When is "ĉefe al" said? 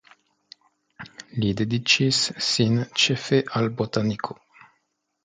3.05-3.69